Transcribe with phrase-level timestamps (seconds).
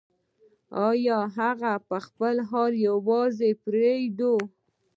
[1.07, 4.35] یا هغه په خپل حال یوازې پرېږدو.